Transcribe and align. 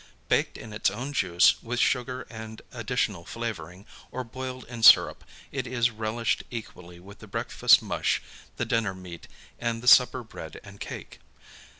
Baked 0.29 0.57
in 0.57 0.73
its 0.73 0.89
own 0.89 1.13
juice, 1.13 1.61
with 1.61 1.79
sugar 1.79 2.25
and 2.27 2.63
additional 2.71 3.23
flavoring, 3.23 3.85
or 4.09 4.23
boiled 4.23 4.65
in 4.65 4.81
syrup, 4.81 5.23
it 5.51 5.67
is 5.67 5.91
relished 5.91 6.41
equally 6.49 6.99
with 6.99 7.19
the 7.19 7.27
breakfast 7.27 7.83
mush, 7.83 8.19
the 8.57 8.65
dinner 8.65 8.95
meat, 8.95 9.27
and 9.59 9.83
the 9.83 9.87
supper 9.87 10.23
bread 10.23 10.59
and 10.63 10.79
cake. 10.79 11.19